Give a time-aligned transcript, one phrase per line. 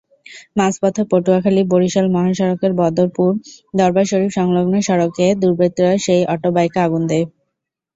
[0.57, 3.29] মাঝপথে পটুয়াখালী-বরিশাল মহাসড়কের বদরপুর
[3.73, 7.25] দরবার শরিফ-সংলগ্ন সড়কে দুর্বৃত্তরা সেই অটোবাইকে আগুন দেয়।